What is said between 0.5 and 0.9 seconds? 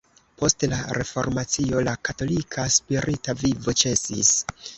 la